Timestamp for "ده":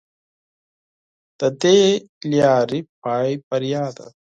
3.97-4.07